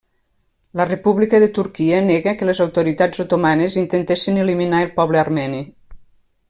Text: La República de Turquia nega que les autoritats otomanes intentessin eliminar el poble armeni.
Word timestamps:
La 0.79 0.85
República 0.91 1.37
de 1.43 1.49
Turquia 1.57 1.99
nega 2.07 2.33
que 2.39 2.47
les 2.51 2.63
autoritats 2.67 3.23
otomanes 3.27 3.79
intentessin 3.85 4.45
eliminar 4.47 4.85
el 4.87 4.93
poble 5.01 5.25
armeni. 5.27 5.61